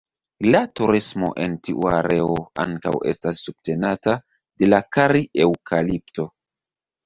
[0.53, 4.19] La turismo en tiu areo ankaŭ estas subtenata
[4.65, 6.31] de la kari-eŭkalipto.